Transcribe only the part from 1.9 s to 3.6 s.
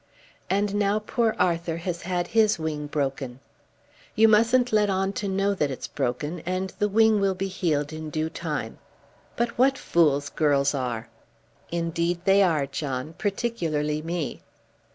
had his wing broken."